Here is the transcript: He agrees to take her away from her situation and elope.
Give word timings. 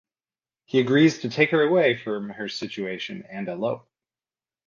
He 0.65 0.79
agrees 0.79 1.19
to 1.19 1.29
take 1.29 1.51
her 1.51 1.61
away 1.61 1.95
from 1.95 2.29
her 2.29 2.49
situation 2.49 3.23
and 3.29 3.47
elope. 3.47 3.87